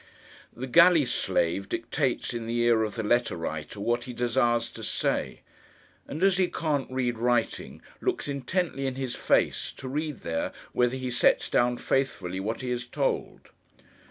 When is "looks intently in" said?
8.01-8.95